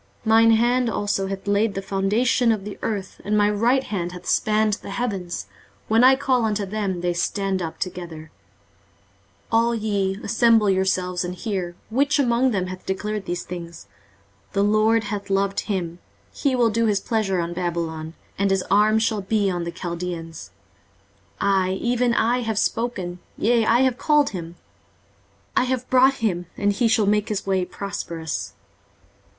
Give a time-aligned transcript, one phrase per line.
[0.25, 4.13] 23:048:013 Mine hand also hath laid the foundation of the earth, and my right hand
[4.13, 5.45] hath spanned the heavens:
[5.89, 8.31] when I call unto them, they stand up together.
[9.51, 13.85] 23:048:014 All ye, assemble yourselves, and hear; which among them hath declared these things?
[14.53, 15.99] The LORD hath loved him:
[16.33, 20.49] he will do his pleasure on Babylon, and his arm shall be on the Chaldeans.
[21.39, 24.55] 23:048:015 I, even I, have spoken; yea, I have called him:
[25.55, 28.53] I have brought him, and he shall make his way prosperous.